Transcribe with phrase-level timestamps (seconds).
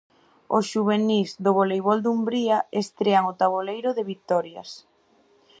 [0.57, 4.69] Os xuvenís do Voleibol Dumbría estrean o taboleiro de vitorias.